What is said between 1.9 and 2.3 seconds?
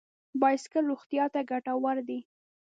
دی.